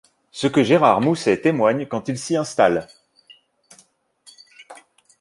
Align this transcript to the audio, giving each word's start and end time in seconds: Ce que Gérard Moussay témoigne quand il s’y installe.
Ce 0.31 0.47
que 0.47 0.63
Gérard 0.63 0.99
Moussay 1.01 1.39
témoigne 1.39 1.85
quand 1.85 2.07
il 2.09 2.17
s’y 2.17 2.35
installe. 2.35 2.87